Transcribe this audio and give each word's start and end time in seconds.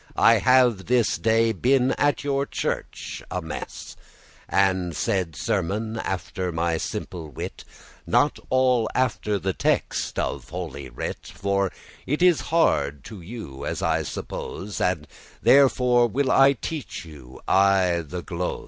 I 0.17 0.39
have 0.39 0.87
this 0.87 1.19
day 1.19 1.51
been 1.51 1.91
at 1.91 2.23
your 2.23 2.47
church 2.47 3.21
at 3.29 3.43
mess,* 3.43 3.61
*mass 3.61 3.95
And 4.49 4.95
said 4.95 5.35
sermon 5.35 5.99
after 5.99 6.51
my 6.51 6.77
simple 6.77 7.29
wit, 7.29 7.63
Not 8.07 8.39
all 8.49 8.89
after 8.95 9.37
the 9.37 9.53
text 9.53 10.17
of 10.17 10.49
Holy 10.49 10.89
Writ; 10.89 11.27
For 11.35 11.71
it 12.07 12.23
is 12.23 12.41
hard 12.49 13.03
to 13.03 13.21
you, 13.21 13.63
as 13.63 13.83
I 13.83 14.01
suppose, 14.01 14.81
And 14.81 15.07
therefore 15.43 16.07
will 16.07 16.31
I 16.31 16.53
teach 16.53 17.05
you 17.05 17.39
aye 17.47 18.03
the 18.03 18.23
glose. 18.23 18.59